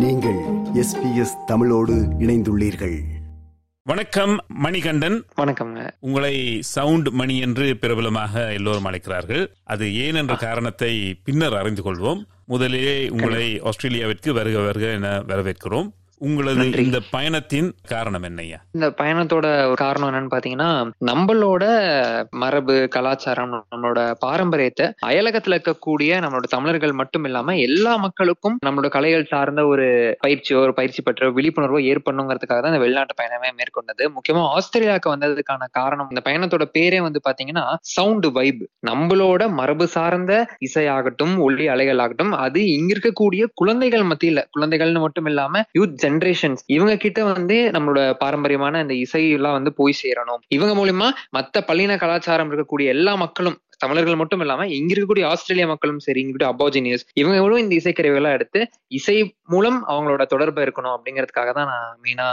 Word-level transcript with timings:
நீங்கள் 0.00 0.38
எஸ்பிஎஸ் 0.74 1.44
தமிழோடு 1.46 1.92
இணைந்துள்ளீர்கள். 2.18 3.00
வணக்கம் 3.82 4.44
மணிகண்டன். 4.48 5.24
வணக்கம்ங்க. 5.36 5.90
உங்களை 6.00 6.62
சவுண்ட் 6.62 7.08
மணி 7.08 7.38
என்று 7.38 7.76
பிரபலமாக 7.76 8.52
எல்லோரும் 8.52 8.84
அழைக்கிறார்கள். 8.84 9.56
அது 9.64 9.96
ஏன் 9.96 10.14
என்ற 10.14 10.34
காரணத்தை 10.34 11.14
பின்னர் 11.24 11.56
அறிந்து 11.56 11.82
கொள்வோம். 11.82 12.24
முதலிலே 12.46 13.08
உங்களை 13.08 13.60
ஆஸ்திரேலியாவிற்கு 13.60 14.32
வருக 14.32 14.58
வருக 14.58 14.86
என 14.86 15.18
வரவேற்கிறோம். 15.18 15.90
உங்களது 16.20 16.64
இந்த 16.82 16.98
பயணத்தின் 17.10 17.68
காரணம் 17.88 18.22
என்னையா 18.22 18.58
இந்த 18.74 18.86
பயணத்தோட 18.98 19.46
ஒரு 19.66 19.76
காரணம் 19.76 20.08
என்னன்னு 20.10 20.32
பாத்தீங்கன்னா 20.32 20.68
நம்மளோட 21.10 21.64
மரபு 22.38 22.88
கலாச்சாரம் 22.88 23.52
நம்மளோட 23.52 24.00
பாரம்பரியத்தை 24.18 24.86
அயலகத்துல 25.06 25.56
இருக்கக்கூடிய 25.56 26.20
நம்மளோட 26.20 26.48
தமிழர்கள் 26.48 26.92
மட்டும் 26.92 27.24
இல்லாம 27.24 27.56
எல்லா 27.60 27.96
மக்களுக்கும் 27.96 28.58
நம்மளோட 28.66 28.88
கலைகள் 28.88 29.24
சார்ந்த 29.24 29.64
ஒரு 29.66 29.86
பயிற்சியோ 30.20 30.58
ஒரு 30.60 30.74
பயிற்சி 30.74 31.02
பெற்ற 31.02 31.30
விழிப்புணர்வோ 31.30 31.80
ஏற்படணுங்கிறதுக்காக 31.92 32.60
தான் 32.60 32.72
இந்த 32.72 32.82
வெளிநாட்டு 32.84 33.16
பயணமே 33.20 33.50
மேற்கொண்டது. 33.58 34.04
முக்கியமா 34.16 34.42
ஆஸ்திரேலியாவுக்கு 34.54 35.12
வந்ததுக்கான 35.12 35.68
காரணம் 35.72 36.10
இந்த 36.10 36.22
பயணத்தோட 36.24 36.66
பேரே 36.74 37.00
வந்து 37.00 37.20
பாத்தீங்கன்னா 37.28 37.64
சவுண்ட் 37.90 38.28
வைப் 38.32 38.62
நம்மளோட 38.86 39.42
மரபு 39.54 39.86
சார்ந்த 39.88 40.32
இசையாகட்டும் 40.66 41.34
ஒளி 41.40 41.66
அலைகள் 41.68 41.98
ஆகட்டும் 41.98 42.32
அது 42.40 42.60
இங்க 42.72 42.90
இருக்கக்கூடிய 42.94 43.42
குழந்தைகள் 43.54 44.08
மத்தியில 44.10 44.44
குழந்தைகள்னு 44.50 45.00
மட்டும் 45.00 45.26
இல்லாம 45.26 45.62
யூத் 45.74 45.98
ஜென்ரேஷன்ஸ் 46.10 46.62
இவங்க 46.66 46.96
கிட்ட 46.96 47.24
வந்து 47.24 47.70
நம்மளோட 47.70 48.12
பாரம்பரியமான 48.18 48.80
இந்த 48.80 48.94
இசை 48.94 49.30
எல்லாம் 49.30 49.52
வந்து 49.52 49.72
போய் 49.72 50.00
சேரணும். 50.02 50.40
இவங்க 50.48 50.74
மூலியமா 50.74 51.08
மத்த 51.36 51.64
பள்ளின 51.66 51.96
கலாச்சாரம் 51.96 52.50
இருக்கக்கூடிய 52.50 52.88
எல்லா 52.88 53.14
மக்களும் 53.14 53.58
தமிழர்கள் 53.78 54.16
மட்டும் 54.16 54.40
இல்லாம 54.40 54.66
இங்க 54.68 54.90
இருக்கக்கூடிய 54.94 55.26
ஆஸ்திரேலியா 55.26 55.66
மக்களும் 55.66 55.98
சரி 55.98 56.20
இங்க 56.20 56.44
அபாஜினியஸ் 56.46 57.04
இவங்களும் 57.20 57.58
இந்த 57.58 57.74
இசைக்கருவிகளை 57.74 58.30
எடுத்து 58.32 58.60
இசை 58.88 59.16
மூலம் 59.46 59.78
அவங்களோட 59.88 60.24
தொடர்பு 60.24 60.62
இருக்கணும் 60.62 60.94
அப்படிங்கிறதுக்காக 60.96 61.52
தான் 61.52 61.66
நான் 61.66 61.96
மெயினா 62.02 62.26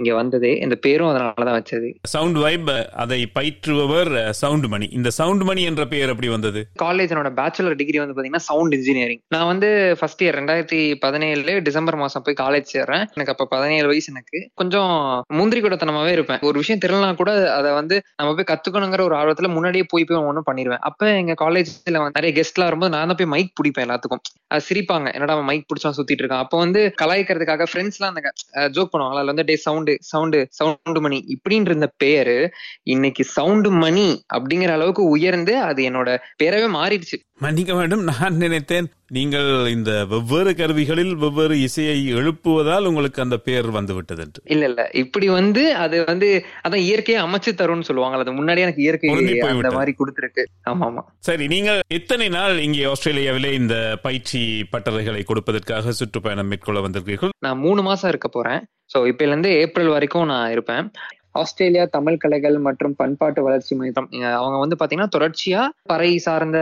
இங்க 0.00 0.12
வந்ததே. 0.20 0.52
இந்த 0.64 0.76
பேரும் 0.84 1.10
அதனாலதான் 1.10 1.56
வச்சது. 1.58 1.88
சவுண்ட் 2.14 2.38
வைப் 2.44 2.70
அதை 3.02 3.18
பயிற்றுபவர் 3.38 4.12
சவுண்ட் 4.42 4.66
மணி 4.74 4.86
இந்த 4.98 5.08
சவுண்ட் 5.18 5.44
மணி 5.48 5.62
என்ற 5.70 5.82
பெயர் 5.92 6.12
எப்படி 6.12 6.28
வந்தது? 6.34 6.60
காலேஜ் 6.82 7.12
என்னோட 7.14 7.30
பேச்சுலர் 7.40 7.78
டிகிரி 7.80 7.98
வந்து 8.02 8.16
பாத்தீங்கன்னா 8.16 8.42
சவுண்ட் 8.50 8.74
இன்ஜினியரிங் 8.78 9.22
நான் 9.34 9.48
வந்து 9.52 9.68
ஃபர்ஸ்ட் 10.00 10.22
இயர் 10.24 10.38
ரெண்டாயிரத்தி 10.40 10.80
பதினேழுல 11.04 11.56
டிசம்பர் 11.68 11.98
மாசம் 12.02 12.24
போய் 12.26 12.38
காலேஜ் 12.42 12.72
சேர்றேன். 12.74 13.04
எனக்கு 13.14 13.34
அப்ப 13.34 13.46
பதினேழு 13.54 13.86
வயசு 13.86 14.08
எனக்கு. 14.14 14.38
கொஞ்சம் 14.54 14.92
முந்திரி 15.40 15.62
கூடத்தனமாவே 15.62 16.12
இருப்பேன். 16.16 16.42
ஒரு 16.50 16.56
விஷயம் 16.62 16.82
தெரியலனா 16.84 17.14
கூட 17.22 17.32
அதை 17.58 17.72
வந்து 17.80 17.98
நம்ம 18.16 18.34
போய் 18.38 18.50
கத்துக்கணுங்கிற 18.52 19.02
ஒரு 19.08 19.16
ஆர்வத்துல 19.20 19.50
முன்னாடியே 19.56 19.86
போய் 19.88 20.08
போய் 20.10 20.24
ஒன்னும் 20.30 20.48
பண்ணிடுவேன் 20.50 20.84
அப்ப 20.90 21.10
எங்க 21.22 21.34
காலேஜ்ல 21.44 21.98
நிறைய 22.16 22.32
கெஸ்ட்லாம் 22.38 22.68
வரும்போது 22.70 22.94
நான் 22.96 23.08
தான் 23.10 23.18
போய் 23.20 23.32
மைக் 23.34 23.54
பிடிப்பேன் 23.58 23.86
எல்லாத்துக்கும். 23.86 24.22
அது 24.54 24.64
சிரிப்பாங்க. 24.68 25.08
என்னடா 25.16 25.34
மைக் 25.50 25.68
பிடிச்சா 25.70 25.90
சுத்திட்டு 25.98 26.22
இருக்கான். 26.22 26.44
அப்ப 26.46 26.58
வந்து 26.64 26.80
கலாய்க்கிறதுக்காக 27.02 27.66
ஃப்ரெண்ட்ஸ் 27.72 27.98
எல்லாம் 27.98 28.14
அந்த 28.14 28.32
ஜோக் 28.76 28.92
பண்ணுவாங்களா 28.92 29.20
அதுல 29.20 29.32
வந்து 29.34 29.48
டே 29.50 29.56
சவுண்டு 29.66 29.89
சவுண்டு 30.00 30.46
சவுண்டு 30.50 31.00
மணி 31.00 31.24
இப்படின்ற 31.28 31.68
இருந்த 31.70 31.92
பேரு 31.96 32.36
இன்னைக்கு 32.82 33.24
சவுண்டு 33.24 33.70
மணி 33.70 34.24
அப்படிங்கிற 34.34 34.68
அளவுக்கு 34.68 35.02
உயர்ந்து 35.04 35.58
அது 35.60 35.82
என்னோட 35.82 36.18
பேரவே 36.36 36.68
மாறிடுச்சு. 36.76 37.16
மன்னிக்க 37.38 37.74
வேண்டும் 37.74 38.02
நான் 38.02 38.34
நினைத்தேன் 38.34 38.88
நீங்கள் 39.10 39.48
இந்த 39.66 40.06
வெவ்வேறு 40.06 40.54
கருவிகளில் 40.54 41.14
வெவ்வேறு 41.16 41.60
இசையை 41.60 42.12
எழுப்புவதால் 42.14 42.84
உங்களுக்கு 42.84 43.22
அந்த 43.22 43.36
பெயர் 43.36 43.68
வந்து 43.70 43.94
விட்டது 43.94 44.22
என்று. 44.22 44.42
இல்ல 44.44 44.64
இல்ல. 44.64 44.90
இப்படி 44.92 45.28
வந்து 45.28 45.74
அது 45.74 46.04
வந்து 46.04 46.44
அதான் 46.68 46.84
இயற்கையை 46.88 47.24
அமைச்சு 47.24 47.52
தரும்னு 47.60 47.80
சொல்லுவாங்க. 47.80 48.18
அது 48.18 48.32
முன்னாடியே 48.32 48.66
எனக்கு 48.66 48.82
இயற்கை 48.82 49.10
அந்த. 49.48 49.70
மாதிரி 49.70 49.94
கொடுத்துருக்கு. 49.98 50.44
ஆமா 50.70 50.86
ஆமா 50.90 51.04
சரி 51.18 51.46
நீங்கள் 51.46 51.80
எத்தனை 51.88 52.28
நாள் 52.28 52.58
இங்கே 52.58 52.84
ஆஸ்திரேலியாவிலே 52.84 53.52
இந்த 53.52 53.98
பயிற்சி 54.02 54.68
பட்டறைகளை 54.70 55.22
கொடுப்பதற்காக 55.24 55.90
சுற்றுப்பயணம் 55.90 56.46
மேற்கொள்ள 56.46 56.80
வந்திருக்கிறீர்கள்? 56.80 57.34
நான் 57.38 57.58
மூணு 57.58 57.82
மாசம் 57.82 58.08
இருக்க 58.08 58.28
போறேன். 58.28 58.62
சோ 58.94 58.98
இப்பல 59.12 59.32
இருந்து 59.34 59.50
ஏப்ரல் 59.50 59.86
வரைக்கும் 59.86 60.26
நான் 60.26 60.50
இருப்பேன். 60.50 60.90
ஆஸ்திரேலியா 61.32 61.84
தமிழ் 61.90 62.16
கலைகள் 62.16 62.58
மற்றும் 62.58 62.94
பண்பாட்டு 62.96 63.42
வளர்ச்சி 63.42 63.76
மையம். 63.76 64.08
அவங்க 64.38 64.58
வந்து 64.58 64.76
பாத்தீங்கன்னா 64.80 65.08
தொடர்ச்சியா 65.16 65.68
பறை 65.82 66.18
சார்ந்த 66.18 66.58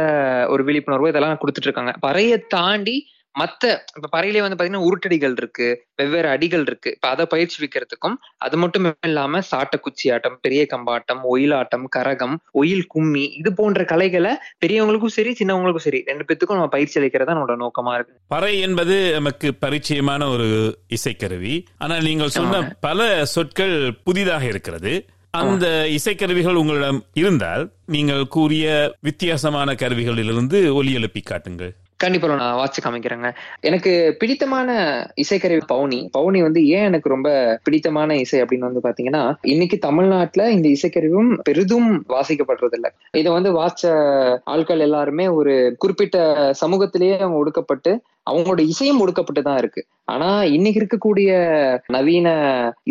ஒரு 0.48 0.64
விழிப்புணர்வு 0.64 1.08
இதெல்லாம் 1.08 1.38
கொடுத்துட்டு 1.42 1.68
இருக்காங்க. 1.68 1.92
பறையை 2.06 2.38
தாண்டி 2.48 2.96
மத்த 3.34 3.64
இப்ப 3.96 4.08
பறையிலே 4.14 4.40
வந்து 4.44 4.56
பாத்தீங்கன்னா 4.58 4.84
உருட்டடிகள் 4.86 5.34
இருக்கு 5.40 5.66
வெவ்வேறு 5.94 6.28
அடிகள் 6.28 6.64
இருக்கு. 6.68 6.90
இப்ப 6.96 7.08
அதை 7.08 7.24
பயிற்சி 7.26 7.56
வைக்கிறதுக்கும் 7.62 8.16
அது 8.46 8.56
மட்டும் 8.56 8.86
இல்லாம 9.08 9.42
சாட்ட 9.50 9.76
குச்சி 9.80 10.06
ஆட்டம் 10.14 10.38
பெரிய 10.40 10.62
கம்பாட்டம் 10.72 11.22
ஒயிலாட்டம் 11.32 11.86
கரகம் 11.96 12.36
ஒயில் 12.60 12.86
கும்மி 12.86 13.24
இது 13.40 13.52
போன்ற 13.52 13.84
கலைகளை 13.84 14.32
பெரியவங்களுக்கும் 14.64 15.16
சரி 15.18 15.32
சின்னவங்களுக்கும் 15.40 15.86
சரி 15.88 16.00
ரெண்டு 16.06 16.26
பேத்துக்கும் 16.28 16.58
நம்ம 16.60 16.74
பயிற்சி 16.76 17.00
அளிக்கிறதா 17.00 17.36
நம்மளோட 17.36 17.58
நோக்கமா 17.64 17.94
இருக்கு. 17.94 18.14
பறை 18.28 18.54
என்பது 18.60 18.96
நமக்கு 19.18 19.50
பரிச்சயமான 19.66 20.30
ஒரு 20.34 20.48
இசைக்கருவி. 20.98 21.54
ஆனால் 21.78 22.02
நீங்கள் 22.02 22.36
சொன்ன 22.38 22.62
பல 22.88 23.08
சொற்கள் 23.34 23.76
புதிதாக 24.08 24.44
இருக்கிறது. 24.44 24.94
அந்த 25.30 25.66
இசைக்கருவிகள் 25.96 26.60
உங்களிடம் 26.60 27.00
இருந்தால் 27.14 27.64
நீங்கள் 27.94 28.24
கூறிய 28.36 28.66
வித்தியாசமான 29.08 29.72
கருவிகளிலிருந்து 29.72 30.58
ஒலி 30.78 30.92
எழுப்பி 30.92 31.20
காட்டுங்கள். 31.20 31.72
கண்டிப்பா 32.00 32.28
நான் 32.32 32.58
வாட்சி 32.58 32.80
காமிக்கிறேங்க. 32.82 33.28
எனக்கு 33.60 33.92
பிடித்தமான 34.18 34.68
இசைக்கருவி 35.16 35.62
பவுனி. 35.68 35.98
பவுனி 36.12 36.42
வந்து 36.42 36.60
ஏன் 36.68 36.84
எனக்கு 36.84 37.08
ரொம்ப 37.08 37.28
பிடித்தமான 37.64 38.16
இசை 38.16 38.42
அப்படின்னு 38.42 38.68
வந்து 38.68 38.82
பாத்தீங்கன்னா 38.82 39.22
இன்னைக்கு 39.44 39.78
தமிழ்நாட்டுல 39.78 40.44
இந்த 40.48 40.68
இசைக்கருவியும் 40.68 41.32
பெரிதும் 41.42 41.88
வாசிக்கப்படுறது 42.08 42.72
இல்ல 42.72 42.88
இதை 43.12 43.32
வந்து 43.32 43.52
வாச்ச 43.52 43.82
ஆட்கள் 44.44 44.78
எல்லாருமே 44.78 45.28
ஒரு 45.28 45.54
குறிப்பிட்ட 45.78 46.16
சமூகத்திலேயே 46.60 47.18
அவங்க 47.18 47.40
ஒடுக்கப்பட்டு 47.42 47.92
அவங்களோட 48.30 48.60
இசையும் 48.72 49.00
ஒடுக்கப்பட்டு 49.00 49.42
தான் 49.42 49.58
இருக்கு. 49.58 49.82
ஆனா 50.04 50.28
இன்னைக்கு 50.44 50.78
இருக்கக்கூடிய 50.80 51.30
நவீன 51.86 52.28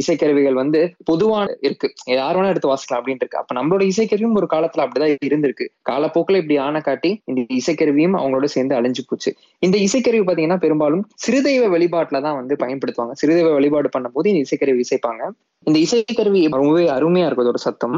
இசைக்கருவிகள் 0.02 0.53
வந்து 0.53 0.80
பொதுவான 1.06 1.56
இருக்கு. 1.62 1.94
யார் 2.06 2.38
வேணா 2.38 2.48
எடுத்து 2.48 2.72
வாசிக்கலாம் 2.74 3.00
அப்படின்னு 3.00 3.24
இருக்கு. 3.24 3.38
அப்ப 3.38 3.56
நம்மளோட 3.59 3.86
இசைக்கருவியும் 3.92 4.38
ஒரு 4.42 4.48
காலத்துல 4.53 4.84
அப்படிதான் 4.86 5.16
இருந்திருக்கு. 5.30 5.68
காலப்போக்கில் 5.81 6.36
இப்படி 6.36 6.58
ஆன 6.58 6.81
காட்டி 6.81 7.22
இந்த 7.25 7.42
இசைக்கருவியும் 7.59 8.18
அவங்களோட 8.20 8.44
சேர்ந்து 8.44 8.75
அழிஞ்சு 8.75 9.06
போச்சு. 9.08 9.34
இந்த 9.59 9.78
இசைக்கருவி 9.78 10.24
பாத்தீங்கன்னா 10.30 10.58
பெரும்பாலும் 10.58 11.03
சிறுதெய்வ 11.28 11.66
வழிபாட்டுல 11.75 12.22
தான் 12.22 12.36
வந்து 12.36 12.56
பயன்படுத்துவாங்க. 12.59 13.16
சிறுதெய்வ 13.22 13.54
வழிபாடு 13.54 13.90
பண்ணும்போது 13.98 14.25
இந்த 14.25 14.44
இசைக்கருவி 14.50 14.84
இசைப்பாங்க. 14.88 15.24
இந்த 15.64 15.80
இசைக்கருவி 15.80 16.42
ரொம்பவே 16.52 16.88
அருமையா 16.90 17.25
இருக்கும் 17.25 17.48
அதோட 17.48 17.62
சத்தம். 17.68 17.98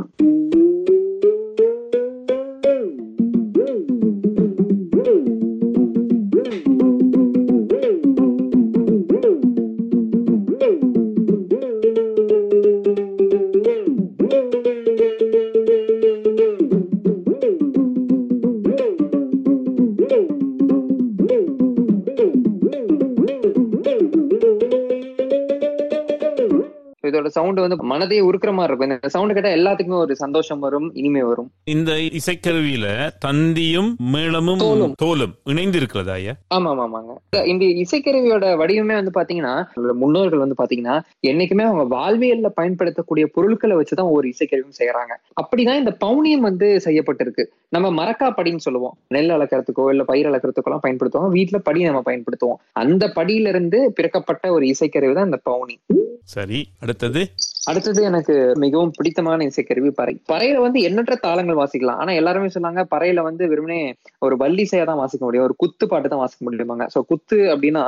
இதோட 27.09 27.27
சவுண்ட் 27.27 27.59
வந்து 27.59 27.75
மனதையே 27.75 28.21
உருக்குற 28.21 28.53
மாதிரி 28.53 28.63
இருக்கும். 28.63 28.89
இந்த 28.89 29.07
சவுண்ட் 29.07 29.33
கேட்டா 29.33 29.49
எல்லாத்துக்குமே 29.49 29.93
ஒரு 29.93 30.15
சந்தோஷம் 30.15 30.59
வரும் 30.59 30.93
இனிமை 30.93 31.21
வரும். 31.21 31.51
இந்த 31.63 31.91
இசைக்கருவியில 31.91 33.09
தந்தியும் 33.25 33.95
மேளமும் 33.97 34.93
தோலும். 35.03 35.29
இணைந்து 35.43 35.77
இருக்கிறதா 35.77 36.13
ஆமா 36.13 36.29
ஆமா, 36.55 36.87
ஆமாங்க 36.87 37.45
இந்த- 37.45 37.65
இசைக்கருவியோட 37.65 38.57
வடிவமே 38.57 39.03
வந்து 39.03 39.21
பாத்தீங்கன்னா 39.21 39.65
முன்னோர்கள் 39.93 40.39
வந்து 40.39 40.63
பாத்தீங்கன்னா 40.63 41.01
என்னைக்குமே 41.27 41.61
அவங்க 41.61 41.95
வாழ்வியல்ல 41.95 42.47
பயன்படுத்தக்கூடிய 42.47 43.27
பொருட்களை 43.33 43.75
வச்சுதான் 43.75 44.09
ஒரு 44.09 44.27
இசைக்கருவியும் 44.27 44.79
செய்யறாங்க 44.79 45.15
அப்படிதான் 45.41 45.77
இந்த 45.77 45.97
பவுனியம் 46.05 46.41
வந்து 46.41 46.81
செய்யப்பட்டிருக்கு. 46.85 47.45
நம்ம 47.69 48.03
மரக்கா 48.03 48.23
படின்னு 48.23 48.57
சொல்லுவோம். 48.57 48.97
நெல் 49.07 49.29
அளக்கிறதுக்கோ 49.29 49.89
இல்ல 49.89 50.03
பயிர் 50.03 50.29
அளக்கிறதுக்கோ 50.29 50.63
எல்லாம் 50.63 50.81
பயன்படுத்துவோம். 50.87 51.37
வீட்டுல 51.37 51.57
படி 51.57 51.83
நம்ம 51.83 52.01
பயன்படுத்துவோம். 52.05 52.67
அந்த 52.71 53.11
படியில 53.15 53.47
இருந்து 53.47 53.93
பிறக்கப்பட்ட 53.93 54.51
ஒரு 54.51 54.65
இசைக்கருவி 54.65 55.13
தான் 55.13 55.25
இந்த 55.25 55.39
பவுனி 55.49 55.97
சரி 56.23 56.67
அடுத்தது? 56.99 57.21
அடுத்தது 57.65 58.03
எனக்கு 58.03 58.33
மிகவும் 58.55 58.91
பிடித்தமான 58.95 59.45
இசைக்கருவி 59.45 59.89
பறை. 59.89 60.13
பறையில 60.31 60.61
வந்து 60.61 60.79
எண்ணற்ற 60.81 61.15
தாளங்கள் 61.15 61.59
வாசிக்கலாம். 61.59 61.99
ஆனா 62.01 62.11
எல்லாருமே 62.11 62.47
சொன்னாங்க 62.47 62.81
பறையில 62.95 63.21
வந்து 63.21 63.43
வெறுமனே 63.47 63.93
ஒரு 64.19 64.35
வள்ளிசையா 64.37 64.83
தான் 64.83 64.97
வாசிக்க 64.97 65.25
முடியும். 65.25 65.45
ஒரு 65.45 65.55
குத்து 65.57 65.87
பாட்டு 65.87 66.09
தான் 66.09 66.19
வாசிக்க 66.19 66.41
முடியுமாங்க. 66.49 66.87
சோ 66.95 67.01
குத்து 67.07 67.37
அப்படின்னா 67.55 67.83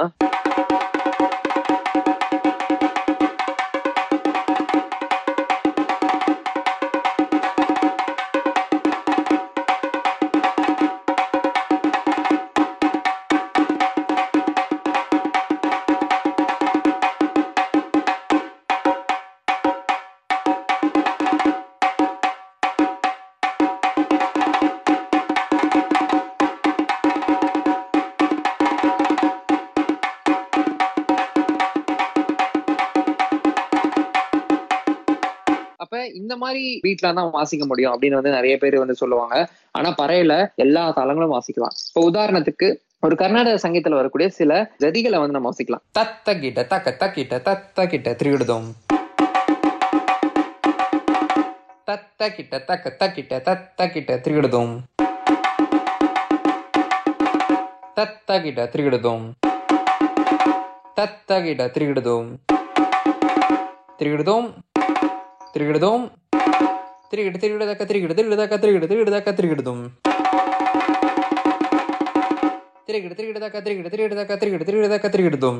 இந்த 36.00 36.34
மாதிரி 36.42 36.80
வீட்ல 36.82 37.08
தான் 37.14 37.32
வாசிக்க 37.32 37.64
முடியும் 37.66 37.94
அப்படின்னு 37.94 38.18
வந்து 38.20 38.32
நிறைய 38.36 38.58
பேர் 38.58 38.76
வந்து 38.82 38.96
சொல்லுவாங்க. 38.96 39.36
ஆனா 39.72 39.90
பறையில 40.02 40.34
எல்லா 40.56 40.84
தாளங்களும் 40.98 41.34
வாசிக்கலாம். 41.36 41.76
இப்ப 41.88 42.04
உதாரணத்துக்கு 42.12 42.68
ஒரு 43.00 43.16
கர்நாடக 43.16 43.58
சங்கீதத்துல 43.64 44.00
வரக்கூடிய 44.00 44.30
சில 44.30 44.52
ஜதிகளை 44.84 45.20
வந்து 45.22 45.36
நம்ம 45.38 45.52
வாசிக்கலாம். 45.52 45.84
தத்த 46.00 46.38
கிட்ட 46.40 46.64
தக்க 46.64 46.96
தக்கிட்ட 47.02 47.42
தத்த 47.50 47.88
கிட்ட 47.94 48.16
திருவிடுதோம் 48.22 48.70
தத்த 51.90 52.30
கிட்ட 52.38 52.60
தக்க 52.70 52.96
தக்கிட்ட 53.02 53.42
தத்த 53.50 53.90
கிட்ட 53.92 54.20
திருவிடுதோம் 54.26 54.74
தத்த 58.00 58.42
கிட்ட 58.42 58.70
திருவிடுதோம் 58.74 59.26
தத்த 61.00 61.42
கிட்ட 61.44 61.66
திருவிடுதோம் 61.76 62.30
திருவிடுதோம் 64.00 64.50
తిరిగిడదాం 65.54 66.02
తిరిగిడు 67.12 67.38
తిరిగిడదాకా 67.38 67.86
తిరిగిడు 67.86 68.14
తిరిగిడదాకా 68.14 68.56
తిరిగిడు 68.56 68.86
తిరిగిడదాకా 68.88 69.32
తిరిగిడదాం 69.32 69.80
తిరిగిడు 72.88 73.14
తిరిగిడదాకా 73.14 73.60
తిరిగిడు 73.60 73.90
తిరిగిడదాకా 73.90 74.36
తిరిగిడు 74.36 74.64
తిరిగిడదాకా 74.64 75.10
తిరిగిడదాం 75.10 75.56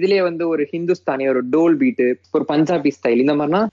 இதுலயே 0.00 0.22
வந்து 0.22 0.48
ஒரு 0.48 0.68
ஹிந்துஸ்தானி 0.72 1.28
ஒரு 1.28 1.42
டோல் 1.52 1.76
பீட்டு 1.76 2.20
ஒரு 2.32 2.44
பஞ்சாபி 2.48 2.90
ஸ்டைல் 3.00 3.24
இந்த 3.24 3.34
மாதிரினா 3.34 3.66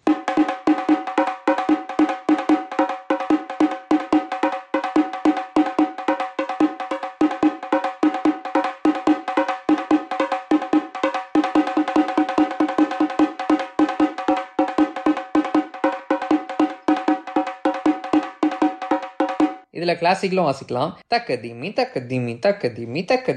இதுல 19.77 19.95
கிளாசிக்கலும் 20.00 20.50
வாசிக்கலாம். 20.50 20.91
தக்க 21.07 21.35
திமி 21.35 21.74
தக்க 21.74 22.00
திமி 22.00 22.39
தக்க 22.39 22.68
திமி 22.68 23.06
தக்க 23.06 23.35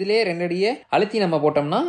இதுலயே 0.00 0.20
ரெண்டடியே 0.24 0.70
அழுத்தி 0.88 1.18
நம்ம 1.18 1.38
போட்டோம்னா 1.38 1.80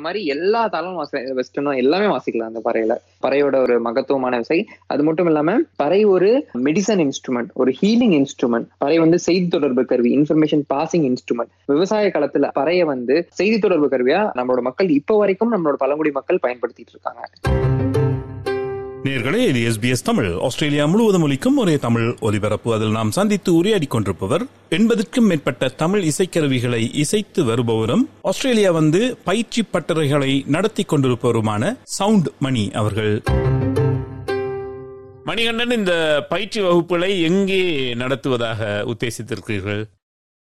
இந்த 0.00 0.08
மாதிரி 0.08 0.28
எல்லா 0.34 0.60
தாளமும் 0.66 0.98
வாசிக்கலாம் 0.98 1.38
வெஸ்டர்னும் 1.38 1.78
எல்லாமே 1.80 2.06
வாசிக்கலாம் 2.12 2.50
அந்த 2.50 2.60
பறையில. 2.66 2.92
பறையோட 3.24 3.56
ஒரு 3.64 3.74
மகத்துவமான 3.80 4.36
விசை. 4.36 4.58
அது 4.86 5.02
மட்டும் 5.02 5.26
இல்லாம 5.26 5.56
பறை 5.76 5.98
ஒரு 6.04 6.30
மெடிசன் 6.66 7.02
இன்ஸ்ட்ருமெண்ட் 7.04 7.50
ஒரு 7.52 7.72
ஹீலிங் 7.80 8.14
இன்ஸ்ட்ருமெண்ட் 8.18 8.68
பறை 8.78 8.96
வந்து 8.98 9.18
செய்தி 9.18 9.48
தொடர்பு 9.48 9.84
கருவி 9.84 10.12
இன்ஃபர்மேஷன் 10.18 10.64
பாசிங் 10.74 11.06
இன்ஸ்ட்ருமெண்ட் 11.10 11.52
விவசாய 11.66 12.12
காலத்துல 12.16 12.50
பறைய 12.60 12.84
வந்து 12.84 13.16
செய்தி 13.40 13.58
தொடர்பு 13.58 13.88
கருவியா 13.88 14.22
நம்மளோட 14.40 14.62
மக்கள் 14.70 14.90
இப்போ 14.90 15.16
வரைக்கும் 15.18 15.52
நம்மளோட 15.56 15.78
பழங்குடி 15.84 16.10
மக்கள் 16.10 16.44
பயன்படுத்திட்டு 16.46 16.94
இருக்காங்க. 16.96 17.89
நேர்களே 19.04 19.34
இது 19.34 19.60
எஸ்பிஎஸ் 19.70 20.04
தமிழ். 20.04 20.32
ஆஸ்திரேலியா 20.40 20.86
முழுவதும் 20.86 21.22
ஒலிக்கும் 21.22 21.56
ஒரே 21.56 21.76
தமிழ் 21.76 22.16
ஒலிபரப்பு. 22.20 22.74
அதில் 22.74 22.90
நாம் 22.90 23.10
சந்தித்து 23.10 23.54
உரையாடி 23.54 23.86
கொண்டிருப்பவர் 23.86 24.42
எண்பதுக்கும் 24.70 25.20
மேற்பட்ட 25.20 25.68
தமிழ் 25.68 26.04
இசைக்கருவிகளை 26.04 26.94
இசைத்து 26.94 27.44
வருபவரும் 27.44 28.08
ஆஸ்திரேலியா 28.22 28.70
வந்து 28.70 29.16
பயிற்சி 29.24 29.64
பட்டறைகளை 29.72 30.46
நடத்தி 30.46 30.82
கொண்டிருப்பவருமான 30.82 31.78
சவுண்ட் 31.82 32.28
மணி 32.38 32.70
அவர்கள். 32.72 33.22
மணிகண்டன் 35.24 35.70
இந்த 35.70 36.26
பயிற்சி 36.28 36.60
வகுப்புகளை 36.60 37.22
எங்கே 37.22 37.94
நடத்துவதாக 37.94 38.84
உத்தேசித்திருக்கிறீர்கள்? 38.86 39.84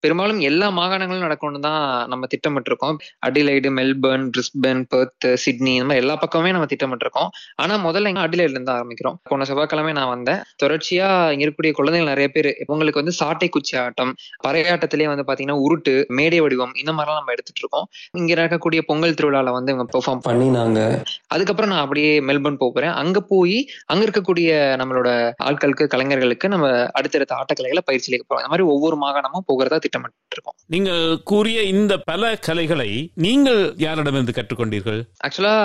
பெரும்பாலும் 0.04 0.40
எல்லா 0.40 0.66
மாகாணங்களும் 0.78 1.24
நடக்கணும்னு 1.26 1.60
தான் 1.60 1.82
நம்ம 2.08 2.26
திட்டமிட்டிருக்கோம். 2.32 2.96
Adelaide 3.26 3.70
Melbourne 3.78 4.26
Brisbane 4.34 4.82
Perth 4.92 5.28
Sydney 5.44 5.72
இந்த 5.74 5.84
மாதிரி 5.84 6.02
எல்லா 6.04 6.16
பக்கமே 6.16 6.52
நம்ம 6.52 6.66
திட்டமிட்டிருக்கோம். 6.72 7.28
ஆனா 7.54 7.74
முதல்ல 7.86 8.10
எங்க 8.12 8.22
அடிலைட்ல 8.26 8.56
இருந்து 8.56 8.72
ஆரம்பிக்கிறோம். 8.72 9.16
போன 9.22 9.44
செவ்வாய்க்கிழமை 9.44 9.92
நான் 9.92 10.08
வந்தேன். 10.08 10.40
தொடர்ச்சியா 10.62 11.08
இங்க 11.32 11.44
இருக்கக்கூடிய 11.46 11.72
குழந்தைகள் 11.72 12.10
நிறைய 12.12 12.28
பேர் 12.36 12.50
உங்களுக்கு 12.66 13.00
வந்து 13.00 13.12
சாட்டை 13.12 13.48
குச்சி 13.48 13.74
ஆட்டம் 13.84 14.12
பறையாட்டத்திலேயே 14.46 15.08
வந்து 15.12 15.26
பாத்தீங்கன்னா 15.28 15.58
உருட்டு 15.66 15.94
மேடை 16.18 16.40
வடிவம் 16.40 16.74
இந்த 16.82 16.92
மாதிரிலாம் 16.92 17.20
நம்ம 17.20 17.34
எடுத்துட்டு 17.36 17.62
இருக்கோம் 17.64 17.86
இங்க 18.20 18.32
நடக்கக்கூடிய 18.34 18.82
பொங்கல் 18.90 19.16
திருவிழால 19.20 19.52
வந்து 19.56 19.72
இவங்க 19.74 19.86
பெர்ஃபார்ம் 19.94 20.22
பண்ணினாங்க. 20.28 20.80
அதுக்கப்புறம் 21.26 21.72
நான் 21.72 21.82
அப்படியே 21.84 22.12
மெல்பர்ன் 22.20 22.60
போறேன். 22.62 22.94
அங்க 23.02 23.18
போய் 23.32 23.58
அங்க 23.86 24.02
இருக்கக்கூடிய 24.06 24.50
நம்மளோட 24.80 25.08
ஆட்களுக்கு 25.44 25.86
கலைஞர்களுக்கு 25.86 26.46
நம்ம 26.48 26.66
அடுத்தடுத்த 26.98 27.32
ஆட்டக்கலைகளை 27.40 27.82
பயிற்சி 27.84 28.08
அளிக்க 28.10 28.24
போறோம். 28.28 28.42
இந்த 28.42 28.52
மாதிரி 28.54 28.68
ஒவ்வொரு 28.74 28.96
மாகாணமும் 28.96 29.46
போகிறதா 29.46 29.78
திட்டமிட்டு 29.94 30.36
இருக்கோம் 30.36 30.56
நீங்கள் 30.66 31.02
கூறிய 31.24 31.58
இந்த 31.72 31.94
பல 32.04 32.22
கலைகளை 32.40 32.90
நீங்கள் 33.20 33.60
யாரிடமிருந்து 33.78 34.36
கற்றுக்கொண்டீர்கள்? 34.36 35.00
ஆக்சுவலா 35.26 35.56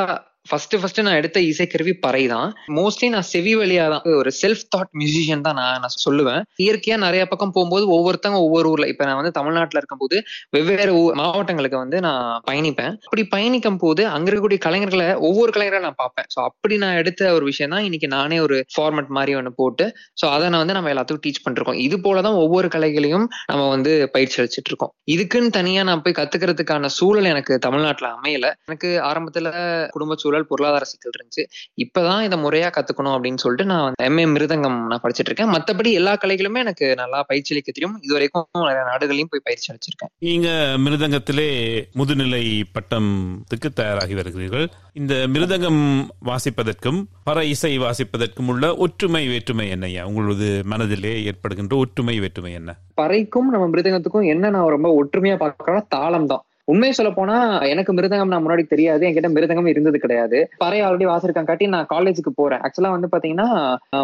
ஃபர்ஸ்ட் 0.50 0.76
ஃபர்ஸ்ட் 0.80 1.00
நான் 1.06 1.18
எடுத்த 1.20 1.40
இசைக்கருவி 1.50 1.94
பறை 2.06 2.22
தான் 2.34 2.50
மோஸ்ட்லி 2.78 3.08
நான் 3.16 3.28
செவி 3.32 3.54
வழியா 3.60 3.84
தான் 3.94 4.06
ஒரு 4.20 4.32
செல்ஃப் 4.40 4.64
தாட் 4.74 4.92
மியூசிஷியன் 5.00 5.44
தான் 5.48 5.58
நான் 5.60 5.82
நான் 5.84 5.96
சொல்லுவேன். 6.06 6.42
இயற்கையா 6.66 6.96
நிறைய 7.06 7.24
பக்கம் 7.32 7.54
போகும்போது 7.56 7.86
ஒவ்வொருத்தவங்க 7.96 8.40
ஒவ்வொரு 8.48 8.68
ஊர்ல 8.74 8.88
இப்ப 8.94 9.06
நான் 9.10 9.20
வந்து 9.22 9.34
தமிழ்நாட்டுல 9.40 9.82
இருக்கும்போது 9.82 10.18
வெவ்வேறு 10.56 10.94
மாவட்டங்களுக்கு 11.22 11.78
வந்து 11.84 12.00
நான் 12.08 12.24
பயணிப்பேன். 12.50 12.94
அப்படி 13.08 13.26
பயணிக்கும் 13.36 13.80
போது 13.84 14.02
அங்க 14.14 14.28
இருக்கக்கூடிய 14.30 14.62
கலைஞர்களை 14.68 15.08
ஒவ்வொரு 15.30 15.54
கலைஞரை 15.58 15.82
நான் 15.88 16.00
பார்ப்பேன். 16.04 16.28
ஸோ 16.34 16.40
அப்படி 16.50 16.78
நான் 16.84 17.00
எடுத்த 17.02 17.32
ஒரு 17.38 17.46
விஷயம் 17.52 17.74
தான் 17.76 17.86
இன்னைக்கு 17.90 18.10
நானே 18.18 18.40
ஒரு 18.48 18.58
ஃபார்மேட் 18.76 19.14
மாதிரி 19.20 19.34
ஒன்று 19.40 19.54
போட்டு 19.62 19.88
ஸோ 20.22 20.26
அதை 20.36 20.46
நான் 20.52 20.64
வந்து 20.64 20.78
நம்ம 20.80 20.92
எல்லாத்துக்கும் 20.96 21.26
டீச் 21.28 21.44
பண்ணிருக்கோம். 21.46 21.80
இது 21.88 21.96
போலதான் 22.08 22.40
ஒவ்வொரு 22.46 22.68
கலைகளையும் 22.78 23.28
நம்ம 23.52 23.68
வந்து 23.76 23.94
பயிற்சி 24.16 24.38
அளிச்சிட்டு 24.42 24.72
இருக்கோம். 24.72 24.94
இதுக்குன்னு 25.16 25.56
தனியா 25.60 25.84
நான் 25.90 26.04
போய் 26.06 26.18
கத்துக்கிறதுக்கான 26.20 26.92
சூழல் 26.98 27.32
எனக்கு 27.34 27.54
தமிழ்நாட்டுல 27.68 28.10
அமையல. 28.18 28.48
எனக்கு 28.70 28.92
ஆரம்பத்துல 29.10 29.48
குடும்ப 29.96 30.18
சூழல் 30.24 30.39
பொருளாதார 30.44 30.84
சிக்கல் 30.84 31.12
இருந்துச்சு. 31.18 31.44
இப்பதான் 31.84 32.22
இதை 32.22 32.40
முறையா 32.44 32.70
கத்துக்கணும் 32.78 33.16
அப்படின்னு 33.16 33.36
சொல்லிட்டு 33.36 33.66
நான் 33.66 33.94
எம்ஏ 34.04 34.26
மிருதங்கம் 34.36 34.78
நான் 34.92 35.02
படிச்சிட்டு 35.04 35.30
இருக்கேன். 35.32 35.52
மத்தபடி 35.56 35.92
எல்லா 35.92 36.14
கலைகளுமே 36.14 36.58
எனக்கு 36.58 36.96
நல்லா 36.96 37.24
பயிற்சி 37.24 37.54
அளிக்க 37.54 37.72
தெரியும். 37.72 38.00
இது 38.02 38.14
வரைக்கும் 38.14 38.48
நிறைய 38.54 38.84
நாடுகளையும் 38.84 39.32
போய் 39.32 39.44
பயிற்சி 39.44 39.74
அளிச்சிருக்கேன். 39.74 40.12
நீங்க 40.20 40.48
மிருதங்கத்திலே 40.78 41.50
முதுநிலை 41.96 42.62
பட்டத்துக்கு 42.78 43.70
தயாராகி 43.74 44.14
வருகிறீர்கள். 44.14 44.68
இந்த 44.94 45.14
மிருதங்கம் 45.34 45.82
வாசிப்பதற்கும் 46.26 47.02
பற 47.24 47.44
இசை 47.44 47.80
வாசிப்பதற்கும் 47.80 48.48
உள்ள 48.48 48.76
ஒற்றுமை 48.76 49.28
வேற்றுமை 49.28 49.70
என்னையா 49.70 50.06
உங்களது 50.06 50.62
மனதிலே 50.66 51.24
ஏற்படுகின்ற 51.24 51.76
ஒற்றுமை 51.78 52.20
வேற்றுமை 52.20 52.54
என்ன? 52.54 52.78
பறைக்கும் 53.02 53.50
நம்ம 53.54 53.66
மிருதங்கத்துக்கும் 53.68 54.28
என்ன 54.28 54.50
நான் 54.50 54.68
ரொம்ப 54.68 55.04
ஒற்றுமையா 55.04 55.36
பார்க்கறேன்னா 55.44 55.86
தாளம் 55.90 56.26
தான் 56.26 56.44
உண்மையை 56.72 56.94
சொல்ல 56.98 57.12
போனா 57.18 57.36
எனக்கு 57.74 57.92
மிருதங்கம் 57.98 58.32
நான் 58.34 58.44
முன்னாடி 58.46 58.64
தெரியாது. 58.74 59.04
என்கிட்ட 59.08 59.30
மிருதங்கம் 59.36 59.70
இருந்தது 59.72 59.98
கிடையாது. 60.04 60.40
பறைய 60.64 60.86
ஆல்ரெடி 60.88 61.06
வாசிருக்கான் 61.12 61.50
காட்டி 61.50 61.68
நான் 61.76 61.90
காலேஜுக்கு 61.94 62.34
போறேன். 62.40 62.62
ஆக்சுவலா 62.66 62.94
வந்து 62.96 63.12
பாத்தீங்கன்னா 63.14 63.48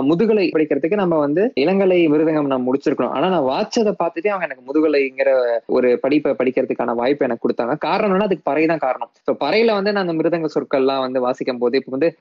முதுகலை 0.10 0.46
படிக்கிறதுக்கு 0.56 1.02
நம்ம 1.04 1.20
வந்து 1.26 1.44
இளங்கலை 1.64 2.00
மிருதங்கம் 2.14 2.52
நான் 2.54 2.68
முடிச்சிருக்கணும். 2.68 3.14
ஆனா 3.18 3.30
நான் 3.36 3.48
வாட்சதை 3.52 3.94
பார்த்துட்டு 4.02 4.32
அவங்க 4.34 4.48
எனக்கு 4.50 4.68
முதுகலைங்கிற 4.70 5.32
ஒரு 5.78 5.92
படிப்பை 6.06 6.34
படிக்கிறதுக்கான 6.42 6.96
வாய்ப்பு 7.02 7.28
எனக்கு 7.28 7.46
கொடுத்தாங்க. 7.46 7.76
காரணம்னா 7.88 8.30
அதுக்கு 8.30 8.50
பறை 8.52 8.66
தான் 8.74 8.86
காரணம். 8.88 9.12
ஸோ 9.28 9.34
பறையில 9.46 9.76
வந்து 9.80 9.94
நான் 9.96 10.06
அந்த 10.08 10.18
மிருதங்க 10.20 10.50
சொற்கள்லாம் 10.56 11.06
வந்து 11.06 11.22
வாசிக்கும் 11.28 11.62
போது 11.64 11.78
இப்போ 11.82 11.94
வந்து 11.98 12.12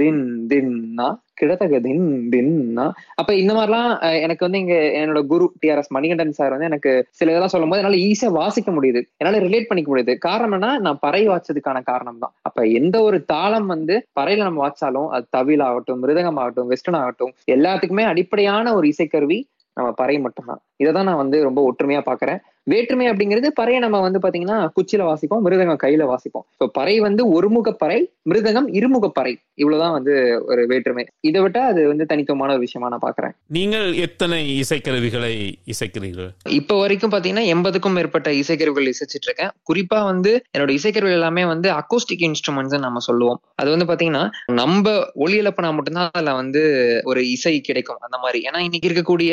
தின் 0.00 0.22
தின்னா 0.52 1.08
கிடத்தக 1.40 1.80
தின் 1.86 2.04
தின்னா. 2.32 2.86
அப்ப 3.20 3.30
இந்த 3.42 3.52
மாதிரிலாம் 3.54 3.90
எனக்கு 4.24 4.46
வந்து 4.46 4.60
இங்க 4.62 4.76
என்னோட 5.00 5.20
குரு 5.32 5.46
டிஆர்எஸ் 5.62 5.92
மணிகண்டன் 5.96 6.36
சார் 6.38 6.54
வந்து 6.54 6.70
எனக்கு 6.70 6.92
சில 7.18 7.30
இதெல்லாம் 7.32 7.54
சொல்லும் 7.54 7.72
போது 7.72 7.82
என்னால 7.82 8.00
ஈஸியா 8.08 8.30
வாசிக்க 8.40 8.70
முடியுது. 8.70 9.02
என்னால 9.20 9.42
ரிலேட் 9.46 9.68
பண்ணிக்க 9.70 9.90
முடியுது. 9.92 10.14
காரணம் 10.28 10.56
என்ன 10.58 10.70
நான் 10.86 11.02
பறை 11.06 11.22
வாச்சதுக்கான 11.28 11.82
காரணம் 11.90 12.22
தான் 12.24 12.34
அப்ப 12.42 12.66
எந்த 12.80 12.96
ஒரு 13.08 13.20
தாளம் 13.34 13.66
வந்து 13.66 13.96
பறையில 14.20 14.46
நம்ம 14.48 14.62
வாச்சாலும் 14.66 15.08
அது 15.16 15.26
தவில் 15.30 15.66
ஆகட்டும் 15.68 16.00
மிருதகம் 16.04 16.40
ஆகட்டும் 16.44 16.70
வெஸ்டர்ன் 16.72 17.00
ஆகட்டும் 17.02 17.34
எல்லாத்துக்குமே 17.56 18.06
அடிப்படையான 18.12 18.74
ஒரு 18.78 18.88
இசைக்கருவி 18.94 19.38
நம்ம 19.76 19.88
பறை 19.92 20.14
மட்டும்தான். 20.18 20.60
இதை 20.82 20.90
தான் 20.92 21.08
நான் 21.08 21.22
வந்து 21.22 21.38
ரொம்ப 21.42 21.60
ஒற்றுமையா 21.70 22.00
பாக்குறேன். 22.10 22.38
வேற்றுமை 22.70 23.06
அப்படிங்கிறது 23.10 23.48
பறையை 23.60 23.80
நம்ம 23.84 24.00
வந்து 24.00 24.20
பாத்தீங்கன்னா 24.22 24.56
குச்சியில 24.76 25.02
வாசிப்போம் 25.10 25.42
மிருதங்கம் 25.46 25.82
கையில 25.82 26.04
வாசிப்போம். 26.12 26.44
இப்போ 26.52 26.66
பறை 26.78 26.94
வந்து 27.00 27.22
ஒருமுக 27.28 27.72
பறை 27.82 27.98
மிருதங்கம் 28.30 28.68
இருமுக 28.78 29.08
பறை. 29.08 29.34
இவ்வளவுதான் 29.54 29.92
வந்து 29.92 30.14
ஒரு 30.46 30.66
வேற்றுமை. 30.66 31.04
இதை 31.20 31.40
விட்டா 31.42 31.60
அது 31.72 31.86
வந்து 31.86 32.04
தனித்துவமான 32.06 32.52
ஒரு 32.52 32.60
விஷயமா 32.60 32.88
நான் 32.88 33.04
பாக்குறேன். 33.04 33.34
நீங்கள் 33.56 33.86
எத்தனை 34.06 34.40
இசைக்கருவிகளை 34.62 35.32
இசைக்கிறீர்கள்? 35.72 36.30
இப்ப 36.58 36.78
வரைக்கும் 36.78 37.12
பாத்தீங்கன்னா 37.12 37.44
எண்பதுக்கும் 37.52 37.96
மேற்பட்ட 37.98 38.30
இசைக்கருவிகள் 38.30 38.90
இசைச்சிட்டு 38.92 39.28
இருக்கேன் 39.28 39.52
குறிப்பா 39.70 40.00
வந்து 40.10 40.32
என்னோட 40.58 40.72
இசைக்கருவிகள் 40.78 41.18
எல்லாமே 41.20 41.44
வந்து 41.44 41.70
அக்கோஸ்டிக் 41.72 42.26
இன்ஸ்ட்ருமெண்ட்ஸ் 42.28 42.84
நம்ம 42.86 43.04
சொல்லுவோம். 43.08 43.40
அது 43.54 43.70
வந்து 43.74 43.88
பாத்தீங்கன்னா 43.92 44.24
நம்ம 44.60 44.96
ஒளி 45.14 45.38
எழுப்பினா 45.40 45.72
மட்டும்தான் 45.76 46.10
அதுல 46.12 46.34
வந்து 46.40 46.64
ஒரு 47.04 47.22
இசை 47.30 47.54
கிடைக்கும் 47.60 48.02
அந்த 48.08 48.18
மாதிரி. 48.24 48.40
ஏன்னா 48.48 48.60
இன்னைக்கு 48.66 48.90
இருக்கக்கூடிய 48.90 49.32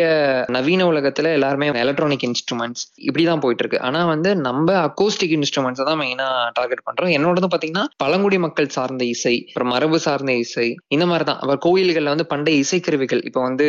நவீன 0.58 0.88
உலகத்துல 0.92 1.34
எல்லாருமே 1.40 1.68
எலக்ட்ரானிக் 1.86 2.28
இன்ஸ்ட்ருமெண்ட்ஸ் 2.30 2.86
இப்படிதான் 3.26 3.44
போயிட்டு 3.44 3.64
இருக்கு 3.64 3.80
ஆனா 3.82 4.00
வந்து 4.06 4.30
நம்ம 4.42 4.68
அக்கோஸ்டிக் 4.84 5.34
இன்ஸ்ட்ருமெண்ட்ஸ் 5.38 5.84
தான் 5.90 6.00
மெயினா 6.00 6.28
டார்கெட் 6.54 6.84
பண்றோம். 6.88 7.12
என்னோடது 7.18 7.50
பாத்தீங்கன்னா 7.54 7.86
பழங்குடி 7.98 8.38
மக்கள் 8.46 8.70
சார்ந்த 8.70 9.04
இசை 9.14 9.36
அப்புறம் 9.48 9.72
மரபு 9.74 10.00
சார்ந்த 10.00 10.34
இசை 10.44 10.68
இந்த 10.90 11.06
மாதிரி 11.06 11.28
தான் 11.30 11.40
அப்புறம் 11.42 11.64
கோயில்கள்ல 11.68 12.14
வந்து 12.14 12.28
பண்டைய 12.28 12.64
இசைக்கருவிகள். 12.64 13.22
இப்ப 13.30 13.42
வந்து 13.42 13.68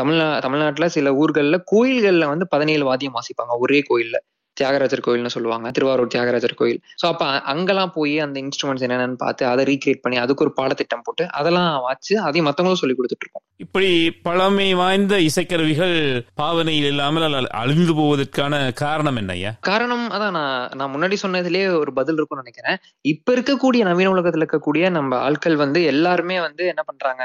தமிழ்நா 0.00 0.28
தமிழ்நாட்டுல 0.38 0.88
சில 0.96 1.12
ஊர்கள்ல 1.22 1.58
கோயில்கள்ல 1.72 2.26
வந்து 2.26 2.46
பதினேழு 2.54 2.84
வாத்தியம் 2.84 3.16
வாசிப்பாங்க 3.18 3.54
ஒரே 3.64 3.80
கோயில்ல. 3.90 4.16
தியாகராஜர் 4.56 5.04
கோயில்னு 5.06 5.34
சொல்லுவாங்க 5.36 5.70
திருவாரூர் 5.70 6.06
தியாகராஜர் 6.06 6.54
கோயில். 6.54 6.80
சோ 7.00 7.06
அப்ப 7.06 7.24
அங்கெல்லாம் 7.52 7.92
போய் 7.92 8.18
அந்த 8.18 8.36
இன்ஸ்ட்ருமெண்ட்ஸ் 8.40 8.84
என்னென்னு 8.86 9.16
பார்த்து 9.16 9.46
அதை 9.46 9.64
ரீக்ரியேட் 9.64 10.02
பண்ணி 10.02 10.16
அதுக்கு 10.16 10.44
ஒரு 10.44 10.52
பாடத்திட்டம் 10.52 11.04
போட்டு 11.04 11.26
அதெல்லாம் 11.30 11.82
வச்சு 11.82 12.14
அதையும் 12.20 12.48
மத்தவங்களும் 12.48 12.82
சொல்லி 12.82 12.96
கொடுத்துட்டு 12.96 13.26
இருக்கோம் 13.26 13.44
இப்படி 13.58 13.90
பழமை 14.22 14.74
வாய்ந்த 14.74 15.14
இசைக்கருவிகள் 15.28 15.96
பாவனையில் 16.34 16.88
இல்லாமல் 16.90 17.26
அழிந்து 17.60 17.92
போவதற்கான 17.92 18.54
காரணம் 18.74 19.16
என்ன 19.16 19.32
ஐயா? 19.32 19.52
காரணம் 19.60 20.10
அதான் 20.10 20.30
நான் 20.30 20.70
நான் 20.76 20.92
முன்னாடி 20.94 21.16
சொன்னதுலயே 21.22 21.66
ஒரு 21.80 21.92
பதில் 21.92 22.14
இருக்கும்னு 22.14 22.44
நினைக்கிறேன். 22.44 22.78
இப்ப 23.04 23.34
இருக்கக்கூடிய 23.34 23.82
நவீன 23.82 24.12
உலகத்துல 24.14 24.44
இருக்கக்கூடிய 24.44 24.90
நம்ம 24.90 25.18
ஆட்கள் 25.18 25.56
வந்து 25.56 25.82
எல்லாருமே 25.84 26.40
வந்து 26.40 26.66
என்ன 26.66 26.82
பண்றாங்க? 26.82 27.22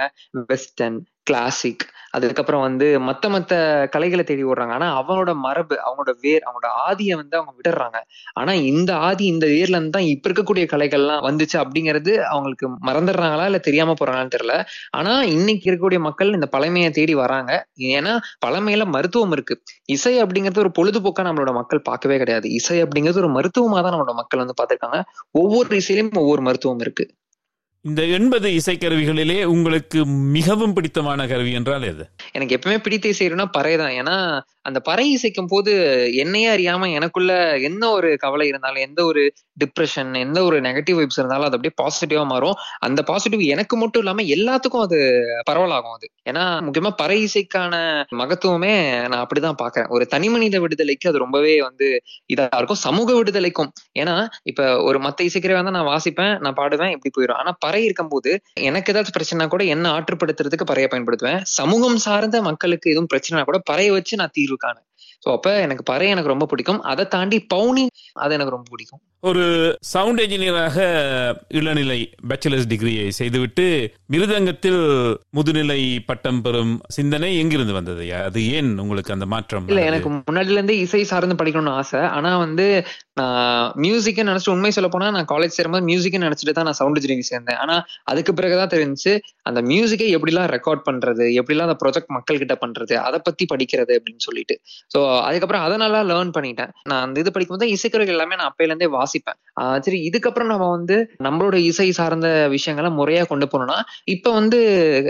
வெஸ்டர்ன் 0.52 1.00
கிளாசிக் 1.28 1.84
அதுக்கப்புறம் 2.13 2.63
வந்து 2.63 2.88
மத்த 3.00 3.25
மத்த 3.30 3.51
கலைகளை 3.94 4.24
தேடி 4.24 4.44
ஓடுறாங்க. 4.44 4.74
ஆனா 4.74 4.88
அவனோட 4.98 5.32
மரபு 5.44 5.75
அவனோட 5.86 6.12
வேர் 6.24 6.44
அவனோட 6.48 6.68
ஆதியை 6.86 7.16
வந்து 7.16 7.36
அவங்க 7.40 7.51
விட்டுறாங்க 7.58 8.00
ஆனா 8.40 8.54
இந்த 8.72 8.92
ஆதி 9.01 9.25
இந்த 9.25 9.46
வேர்ல 9.48 9.78
இருந்து 9.78 9.96
தான் 9.98 10.08
இப்ப 10.08 10.28
இருக்கக்கூடிய 10.30 10.66
கலைகள்லாம் 10.74 11.24
வந்துச்சு 11.28 11.58
அப்படிங்கிறது 11.63 12.13
அவங்களுக்கு 12.28 12.68
மறந்துடுறாங்களா 12.90 13.46
இல்ல 13.46 13.60
தெரியாம 13.60 13.96
போறாங்களான்னு 14.00 14.36
தெரியல. 14.36 14.56
ஆனா 14.92 15.13
இன்னைக்கு 15.36 15.66
இருக்கக்கூடிய 15.66 16.01
மக்கள் 16.01 16.34
இந்த 16.34 16.50
பழமையை 16.56 16.90
தேடி 16.92 17.16
வராங்க. 17.16 17.51
ஏன்னா 17.92 18.13
பழமையில 18.46 18.86
மருத்துவம் 18.96 19.32
இருக்கு. 19.32 19.58
இசை 19.96 20.16
அப்படிங்கிறது 20.24 20.63
ஒரு 20.66 20.74
பொழுதுபோக்கா 20.80 21.25
நம்மளோட 21.30 21.54
மக்கள் 21.54 21.88
பார்க்கவே 21.90 22.18
கிடையாது. 22.18 22.48
இசை 22.60 22.80
அப்படிங்கிறது 22.86 23.24
ஒரு 23.24 23.32
மருத்துவமா 23.38 23.80
தான் 23.82 23.94
நம்மளோட 23.96 24.16
மக்கள் 24.22 24.44
வந்து 24.44 24.58
பார்த்திருக்காங்க. 24.60 25.00
ஒவ்வொரு 25.36 25.70
இசையிலும் 25.82 26.13
ஒவ்வொரு 26.24 26.42
மருத்துவம் 26.42 26.84
இருக்கு. 26.88 27.06
இந்த 27.86 28.02
எண்பது 28.08 28.48
இசைக்கருவிகளிலே 28.50 29.44
உங்களுக்கு 29.44 30.00
மிகவும் 30.36 30.74
பிடித்தமான 30.74 31.28
கருவி 31.28 31.52
என்றால் 31.52 31.84
எது? 31.84 32.04
எனக்கு 32.34 32.56
எப்பவுமே 32.58 32.78
பிடித்த 32.78 33.10
இசைனா 33.10 33.46
பறை 33.52 33.76
தான். 33.76 33.90
ஏன்னா 33.92 34.16
அந்த 34.64 34.80
பறை 34.80 35.06
இசைக்கும் 35.12 35.48
போது 35.48 35.72
என்னையே 36.14 36.50
அறியாம 36.56 36.90
எனக்குள்ள 36.92 37.32
என்ன 37.60 37.90
ஒரு 37.90 38.18
கவலை 38.18 38.48
இருந்தாலும் 38.48 38.84
எந்த 38.84 39.06
ஒரு 39.06 39.22
டிப்ரெஷன் 39.58 40.12
எந்த 40.16 40.44
ஒரு 40.44 40.58
நெகட்டிவ் 40.62 40.98
வைப்ஸ் 41.00 41.20
இருந்தாலும் 41.20 41.44
அது 41.44 41.58
அப்படியே 41.58 41.76
பாசிட்டிவா 41.82 42.24
மாறும். 42.24 42.56
அந்த 42.80 43.02
பாசிட்டிவ் 43.02 43.42
எனக்கு 43.46 43.76
மட்டும் 43.78 44.02
இல்லாம 44.02 44.26
எல்லாத்துக்கும் 44.36 44.82
அது 44.82 45.00
பரவலாகும் 45.50 45.96
அது. 45.98 46.08
ஏன்னா 46.26 46.44
முக்கியமா 46.68 46.90
பறை 47.02 47.18
இசைக்கான 47.24 47.74
மகத்துவமே 48.22 48.74
நான் 49.08 49.24
அப்படிதான் 49.24 49.60
பாக்குறேன் 49.64 49.90
ஒரு 49.90 50.08
தனி 50.08 50.30
மனித 50.30 50.60
விடுதலைக்கு 50.60 51.10
அது 51.10 51.18
ரொம்பவே 51.18 51.62
வந்து 51.62 51.90
இதா 52.30 52.48
இருக்கும். 52.58 52.82
சமூக 52.86 53.10
விடுதலைக்கும். 53.14 53.72
ஏன்னா 53.96 54.16
இப்ப 54.44 54.62
ஒரு 54.84 55.00
மத்த 55.00 55.22
இசைக்கிறவன் 55.22 55.64
தான் 55.64 55.80
நான் 55.80 55.92
வாசிப்பேன் 55.92 56.34
நான் 56.46 56.60
பாடுவேன் 56.62 56.94
இப்படி 56.96 57.14
போயிடும். 57.18 57.42
ஆனா 57.42 57.54
பறை 57.72 57.82
இருக்கும்போது 57.90 58.32
எனக்கு 58.70 58.92
ஏதாவது 58.94 59.12
பிரச்சனை 59.12 59.48
கூட 59.48 59.63
என்ன 59.74 59.86
ஆற்றுப்படுத்துறதுக்கு 59.98 60.72
பறையை 60.72 60.88
பயன்படுத்துவேன். 60.94 61.42
சமூகம் 61.58 62.00
சார்ந்த 62.06 62.38
மக்களுக்கு 62.42 62.92
எதுவும் 62.92 63.12
பிரச்சனை 63.13 63.44
கூட 63.44 63.60
பறையை 63.72 63.92
வச்சு 63.98 64.16
நான் 64.16 64.34
தீர்வு 64.34 64.58
காணேன். 64.66 64.88
சோ 65.24 65.30
அப்ப 65.32 65.50
எனக்கு 65.66 65.84
பறை 65.84 66.06
எனக்கு 66.10 66.34
ரொம்ப 66.34 66.46
பிடிக்கும். 66.46 66.82
அதை 66.92 67.04
தாண்டி 67.08 67.40
பவுனி 67.54 67.84
அது 68.24 68.34
எனக்கு 68.34 68.56
ரொம்ப 68.56 68.68
பிடிக்கும். 68.70 69.01
ஒரு 69.30 69.44
சவுண்ட் 69.90 70.22
என்ஜினியராக 70.22 70.78
இளநிலை 71.60 71.98
பேச்சுலர்ஸ் 72.30 72.70
டிகிரியை 72.72 73.04
செய்துவிட்டு 73.18 73.66
மிருதங்கத்தில் 74.13 74.80
முதுநிலை 75.38 75.82
பட்டம் 76.08 76.40
பெறும் 76.46 76.72
சிந்தனை 76.96 77.30
எங்கிருந்து 77.42 77.75
வந்தது? 77.78 78.06
அது 78.28 78.40
ஏன் 78.56 78.72
உங்களுக்கு 78.84 79.13
அந்த 79.16 79.25
மாற்றம் 79.34 79.68
இல்ல? 79.70 79.84
எனக்கு 79.90 80.10
முன்னாடில 80.13 80.58
இருந்தே 80.58 80.78
இசை 80.86 81.04
சார்ந்து 81.12 81.38
படிக்கணும்னு 81.42 81.75
ஆசை. 81.82 82.01
ஆனா 82.18 82.32
வந்து 82.46 82.66
நான் 83.20 83.72
மியூசிக் 83.84 84.20
நினைச்சிட்டு 84.30 84.56
உண்மை 84.56 84.72
சொல்ல 84.75 84.90
போனா 84.90 85.08
நான் 85.16 85.30
காலேஜ் 85.32 85.56
சேரும்போது 85.58 85.88
மியூசிக் 85.90 86.18
நினைச்சிட்டு 86.25 86.56
தான் 86.58 86.68
நான் 86.70 86.80
சவுண்ட் 86.80 86.98
இன்ஜினியரிங் 87.00 87.30
சேர்ந்தேன். 87.32 87.60
ஆனா 87.63 87.75
அதுக்கு 88.12 88.32
பிறகுதான் 88.40 88.74
தெரிஞ்சு 88.75 89.13
அந்த 89.50 89.60
மியூசிக்கை 89.72 90.10
எப்படிலாம் 90.18 90.50
ரெக்கார்ட் 90.56 90.84
பண்றது 90.90 91.25
எப்படிலாம் 91.40 91.68
அந்த 91.70 91.78
ப்ராஜெக்ட் 91.84 92.12
மக்கள் 92.18 92.42
கிட்ட 92.44 92.58
பண்றது 92.63 92.96
அதை 93.08 93.20
பத்தி 93.30 93.46
படிக்கிறது 93.54 93.94
அப்படின்னு 94.00 94.24
சொல்லிட்டு. 94.28 94.58
சோ 94.96 95.00
அதுக்கப்புறம் 95.30 95.66
அதை 95.68 95.78
நல்லா 95.86 96.01
லேர்ன் 96.12 96.36
பண்ணிட்டேன். 96.40 96.74
நான் 96.90 97.06
அந்த 97.08 97.24
இது 97.24 97.36
படிக்கும்போது 97.38 97.72
இசைக்கருவிகள் 97.78 98.18
எல்லாமே 98.18 98.38
நான் 98.42 98.51
அப்பையில 98.51 98.72
இருந்தே 98.72 98.90
வாசிப்பேன். 99.12 99.38
ஆஹ் 99.62 99.80
சரி 99.80 100.10
இதுக்கப்புறம் 100.10 100.46
நம்ம 100.46 100.70
வந்து 100.70 100.96
நம்மளோட 101.24 101.53
இசை 101.53 101.91
சார்ந்த 101.91 102.48
விஷயங்களை 102.48 102.91
முறையா 102.91 103.25
கொண்டு 103.25 103.46
போனோம்னா 103.46 103.80
இப்ப 104.06 104.34
வந்து 104.34 104.60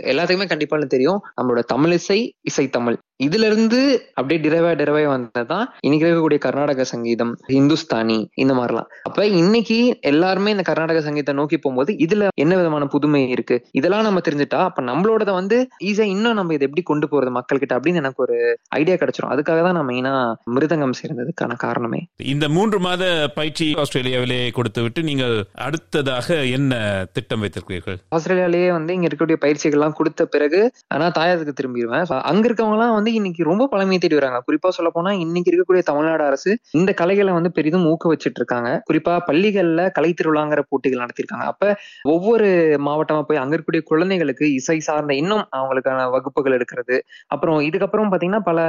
எல்லாத்துக்குமே 0.06 0.48
கண்டிப்பா 0.48 0.78
தெரியும் 0.88 1.20
நம்மளோட 1.42 1.62
தமிழிசை 1.74 2.20
இசை 2.42 2.70
தமிழ் 2.70 2.98
இதுல 3.26 3.48
இருந்து 3.50 3.80
அப்படியே 4.18 4.40
டிரைவா 4.44 4.70
டிரைவா 4.80 5.02
வந்ததுதான் 5.14 5.66
இன்னைக்கு 5.86 6.06
இருக்கக்கூடிய 6.06 6.40
கர்நாடக 6.46 6.86
சங்கீதம் 6.92 7.34
ஹிந்துஸ்தானி 7.56 8.18
இந்த 8.44 8.54
மாதிரிலாம். 8.60 8.88
அப்ப 9.08 9.26
இன்னைக்கு 9.42 9.78
எல்லாருமே 10.12 10.54
இந்த 10.56 10.64
கர்நாடக 10.70 11.02
சங்கீதத்தை 11.08 11.36
நோக்கி 11.40 11.58
போகும்போது 11.58 11.92
இதுல 12.06 12.30
என்ன 12.44 12.54
விதமான 12.60 12.86
புதுமை 12.94 13.22
இருக்கு? 13.36 13.58
இதெல்லாம் 13.80 14.06
நம்ம 14.08 14.22
தெரிஞ்சுட்டா 14.28 14.62
அப்ப 14.70 14.86
நம்மளோடத 14.92 15.34
வந்து 15.40 15.58
ஈஸியா 15.90 16.08
இன்னும் 16.14 16.38
நம்ம 16.40 16.56
இதை 16.58 16.66
எப்படி 16.70 16.86
கொண்டு 16.92 17.10
போறது 17.12 17.34
மக்கள் 17.38 17.62
கிட்ட 17.64 17.76
அப்படின்னு 17.78 18.02
எனக்கு 18.04 18.24
ஒரு 18.26 18.38
ஐடியா 18.80 18.96
கிடைச்சிரும். 19.02 19.34
அதுக்காக 19.36 19.62
தான் 19.68 19.78
நான் 19.80 19.90
மெயினா 19.92 20.14
மிருதங்கம் 20.56 20.98
சேர்ந்ததுக்கான 21.02 21.58
காரணமே. 21.66 22.02
இந்த 22.34 22.46
மூன்று 22.56 22.80
மாத 22.88 23.04
பயிற்சி 23.38 23.68
ஆஸ்திரேலியாவிலே 23.84 24.42
கொடுத்து 24.60 24.82
விட்டு 24.88 25.04
நீங்கள் 25.10 25.36
அடுத்ததாக 25.68 26.28
என்ன 26.58 26.74
திட்டம் 27.16 27.44
வைத்திருக்கிறீர்கள்? 27.44 28.00
ஆஸ்திரேலியாலேயே 28.18 28.72
வந்து 28.78 28.92
இங்க 28.98 29.08
இருக்கக்கூடிய 29.08 29.40
பயிற்சிகள்லாம் 29.46 29.98
கொடுத்த 30.02 30.30
பிறகு 30.36 30.62
நான் 31.02 31.18
தாயத்துக்கு 31.20 31.58
திரும்பிடுவேன் 31.62 32.06
அங்க 32.32 32.46
இருக்கவங்க 32.48 32.78
எல்லாம் 32.78 32.98
வந்து 32.98 33.10
இன்னைக்கு 33.14 33.44
ரொம்ப 33.44 33.64
பழமையை 33.72 34.00
தேடி 34.00 34.16
வராங்க. 34.16 34.40
குறிப்பா 34.48 34.70
சொல்ல 34.70 34.90
போனா 34.90 35.12
இன்னைக்கு 35.24 35.52
இருக்கக்கூடிய 35.52 35.84
தமிழ்நாடு 35.90 36.24
அரசு 36.24 36.52
இந்த 36.72 36.92
கலைகளை 36.94 37.34
வந்து 37.34 37.52
பெரிதும் 37.52 37.86
ஊக்குவிச்சிட்டு 37.92 38.40
இருக்காங்க. 38.42 38.70
குறிப்பா 38.90 39.14
பள்ளிகள்ல 39.30 39.82
கலை 39.92 40.12
திருவிழாங்கிற 40.14 40.64
போட்டிகள் 40.70 41.04
நடத்திருக்காங்க 41.04 41.46
அப்ப 41.52 41.66
ஒவ்வொரு 42.04 42.48
மாவட்டமா 42.88 43.22
போய் 43.22 43.42
அங்க 43.44 43.54
இருக்கக்கூடிய 43.56 43.84
குழந்தைகளுக்கு 43.92 44.46
இசை 44.54 44.80
சார்ந்த 44.80 45.14
இன்னும் 45.14 45.44
அவங்களுக்கான 45.60 46.10
வகுப்புகள் 46.10 46.58
எடுக்கிறது. 46.58 46.98
அப்புறம் 47.28 47.60
இதுக்கப்புறம் 47.62 48.12
பாத்தீங்கன்னா 48.14 48.44
பல 48.50 48.60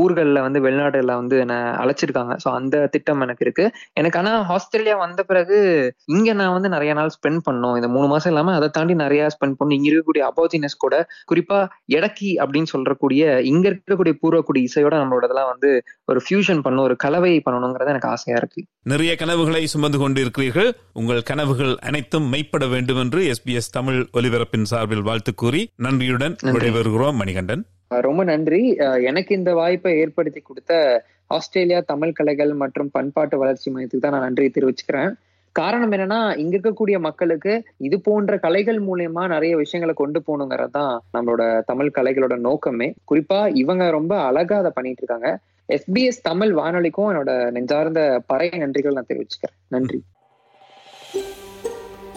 ஊர்கள்ல 0.00 0.40
வந்து 0.40 0.60
வெளிநாடுல 0.60 1.14
வந்து 1.14 1.38
என்ன 1.38 1.56
அழைச்சிருக்காங்க. 1.84 2.34
சோ 2.44 2.48
அந்த 2.60 2.86
திட்டம் 2.86 3.20
எனக்கு 3.20 3.44
இருக்கு. 3.46 3.66
எனக்கு 3.94 4.18
ஆனா 4.18 4.32
ஆஸ்திரேலியா 4.56 4.96
வந்த 4.96 5.22
பிறகு 5.22 5.58
இங்க 6.06 6.32
நான் 6.32 6.52
வந்து 6.52 6.68
நிறைய 6.68 6.92
நாள் 6.94 7.14
ஸ்பெண்ட் 7.16 7.42
பண்ணோம். 7.48 7.76
இந்த 7.76 7.88
மூணு 7.88 8.06
மாசம் 8.06 8.32
இல்லாம 8.32 8.54
அதை 8.54 8.68
தாண்டி 8.68 8.94
நிறைய 9.04 9.22
ஸ்பெண்ட் 9.36 9.58
பண்ணும். 9.58 9.76
இங்க 9.78 9.88
இருக்கக்கூடிய 9.90 10.24
அபார்ச்சுனிஸ் 10.30 10.78
கூட 10.78 10.94
குறிப்பா 11.32 11.60
இடக்கி 11.96 12.30
அப்படின்னு 12.42 12.72
சொல்றக்கூடிய 12.74 13.22
இங்க 13.52 13.66
இருக்கக்கூடிய 13.68 14.14
பூர்வக்குடி 14.22 14.58
இசையோட 14.58 14.94
நம்மளோட 15.00 15.24
இதெல்லாம் 15.28 15.50
வந்து 15.50 15.82
ஒரு 16.04 16.20
ஃபியூஷன் 16.26 16.60
பண்ணணும் 16.64 16.86
ஒரு 16.86 16.96
கலவை 16.96 17.42
பண்ணணுங்கிறது 17.50 17.92
எனக்கு 17.94 18.08
ஆசையா 18.08 18.38
இருக்கு. 18.38 18.64
நிறைய 18.82 19.16
கனவுகளை 19.16 19.66
சுமந்து 19.66 19.98
கொண்டு 19.98 20.20
இருக்கிறீர்கள் 20.20 20.70
உங்கள் 20.92 21.22
கனவுகள் 21.22 21.74
அனைத்தும் 21.80 22.32
மெய்ப்பட 22.32 22.70
வேண்டும் 22.70 22.96
என்று 22.96 23.32
எஸ்பிஎஸ் 23.32 23.72
தமிழ் 23.72 24.06
ஒலிபரப்பின் 24.12 24.68
சார்பில் 24.72 25.02
வாழ்த்து 25.02 25.34
கூறி 25.34 25.70
நன்றியுடன் 25.76 26.36
நன்றி. 26.42 26.68
விடைபெறுகிறோம் 26.68 27.14
மணிகண்டன். 27.14 27.64
ரொம்ப 27.86 28.24
நன்றி. 28.24 28.62
எனக்கு 29.10 29.34
இந்த 29.34 29.54
வாய்ப்பை 29.54 29.98
ஏற்படுத்தி 29.98 30.40
கொடுத்த 30.40 31.04
ஆஸ்திரேலியா 31.26 31.80
தமிழ் 31.86 32.12
கலைகள் 32.12 32.52
மற்றும் 32.54 32.90
பண்பாட்டு 32.92 33.38
வளர்ச்சி 33.38 33.72
மையத்துக்கு 33.72 33.98
தான் 34.00 34.12
நான் 34.12 34.20
நன்றி 34.20 34.50
தெரிவிச்சுக்கிறேன். 34.54 35.12
காரணம் 35.58 35.92
என்னன்னா 35.92 36.38
இங்க 36.38 36.56
இருக்கக்கூடிய 36.56 36.98
மக்களுக்கு 36.98 37.64
இது 37.76 38.00
போன்ற 38.00 38.38
கலைகள் 38.38 38.82
மூலயமா 38.82 39.26
நிறைய 39.26 39.56
விஷயங்களை 39.56 39.94
கொண்டு 39.94 40.22
போகணுங்கிறது 40.26 40.70
தான் 40.70 41.02
நம்மளோட 41.14 41.62
தமிழ் 41.66 41.92
கலைகளோட 41.94 42.36
நோக்கமே. 42.36 42.94
குறிப்பா 43.10 43.56
இவங்க 43.56 43.90
ரொம்ப 43.90 44.20
அழகா 44.20 44.56
அதை 44.58 44.70
பண்ணிட்டு 44.74 45.02
இருக்காங்க. 45.02 45.40
எஸ்பிஎஸ் 45.68 46.20
தமிழ் 46.22 46.52
வானொலிக்கும் 46.52 47.10
என்னோட 47.12 47.50
நெஞ்சார்ந்த 47.50 48.22
பறை 48.26 48.48
நன்றிகள் 48.48 48.92
நான் 48.92 49.08
தெரிவிச்சுக்கிறேன். 49.08 49.56
நன்றி. 49.68 50.02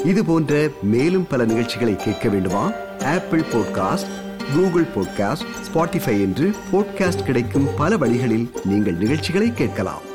இது 0.05 0.25
போன்ற 0.25 0.67
மேலும் 0.83 1.27
பல 1.29 1.45
நிகழ்ச்சிகளை 1.45 1.95
கேட்க 1.95 2.29
வேண்டுமா? 2.29 2.71
Apple 3.03 3.39
podcast 3.39 4.13
Google 4.55 4.87
podcast 4.95 5.49
Spotify 5.67 6.15
என்று 6.27 6.49
பாட்காஸ்ட் 6.71 7.25
கிடைக்கும் 7.25 7.67
பல 7.77 7.97
வழிகளில் 7.97 8.47
நீங்கள் 8.65 8.93
நிகழ்ச்சிகளை 8.93 9.53
கேட்கலாம். 9.53 10.09